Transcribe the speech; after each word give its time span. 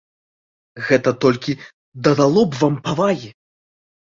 Гэта 0.87 1.13
толькі 1.25 1.55
дадало 2.09 2.41
б 2.47 2.51
вам 2.63 2.75
павагі! 2.89 3.29